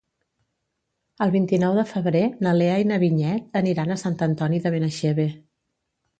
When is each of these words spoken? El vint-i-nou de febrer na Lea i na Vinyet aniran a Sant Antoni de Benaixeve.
El 1.25 1.33
vint-i-nou 1.35 1.77
de 1.79 1.83
febrer 1.89 2.23
na 2.47 2.55
Lea 2.61 2.79
i 2.85 2.89
na 2.93 2.99
Vinyet 3.05 3.61
aniran 3.63 3.93
a 3.93 4.01
Sant 4.07 4.19
Antoni 4.31 4.65
de 4.67 4.75
Benaixeve. 4.79 5.29